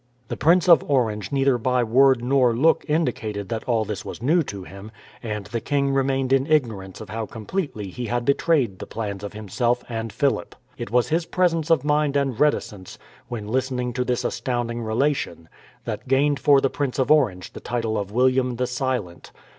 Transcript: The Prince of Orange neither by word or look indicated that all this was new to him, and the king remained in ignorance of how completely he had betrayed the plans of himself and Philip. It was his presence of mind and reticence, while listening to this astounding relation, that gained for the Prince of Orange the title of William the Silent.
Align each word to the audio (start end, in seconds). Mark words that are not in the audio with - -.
The 0.29 0.35
Prince 0.35 0.67
of 0.67 0.83
Orange 0.89 1.31
neither 1.31 1.59
by 1.59 1.83
word 1.83 2.23
or 2.31 2.55
look 2.55 2.83
indicated 2.87 3.49
that 3.49 3.65
all 3.65 3.85
this 3.85 4.03
was 4.03 4.19
new 4.19 4.41
to 4.41 4.63
him, 4.63 4.89
and 5.21 5.45
the 5.45 5.61
king 5.61 5.93
remained 5.93 6.33
in 6.33 6.47
ignorance 6.47 7.01
of 7.01 7.09
how 7.09 7.27
completely 7.27 7.91
he 7.91 8.07
had 8.07 8.25
betrayed 8.25 8.79
the 8.79 8.87
plans 8.87 9.23
of 9.23 9.33
himself 9.33 9.83
and 9.87 10.11
Philip. 10.11 10.55
It 10.75 10.89
was 10.89 11.09
his 11.09 11.27
presence 11.27 11.69
of 11.69 11.83
mind 11.85 12.17
and 12.17 12.39
reticence, 12.39 12.97
while 13.27 13.43
listening 13.43 13.93
to 13.93 14.03
this 14.03 14.23
astounding 14.25 14.81
relation, 14.81 15.47
that 15.85 16.07
gained 16.07 16.39
for 16.39 16.61
the 16.61 16.69
Prince 16.71 16.97
of 16.97 17.11
Orange 17.11 17.53
the 17.53 17.59
title 17.59 17.95
of 17.95 18.09
William 18.11 18.55
the 18.55 18.65
Silent. 18.65 19.31